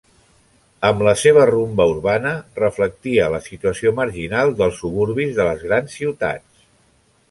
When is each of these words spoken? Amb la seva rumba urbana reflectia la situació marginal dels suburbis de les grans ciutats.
Amb 0.87 1.03
la 1.07 1.13
seva 1.23 1.43
rumba 1.49 1.87
urbana 1.91 2.33
reflectia 2.63 3.29
la 3.37 3.43
situació 3.51 3.95
marginal 4.03 4.59
dels 4.63 4.85
suburbis 4.85 5.41
de 5.41 5.51
les 5.53 5.67
grans 5.71 6.01
ciutats. 6.03 6.65